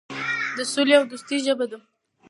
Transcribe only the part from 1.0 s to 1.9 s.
دوستۍ ژبه ده.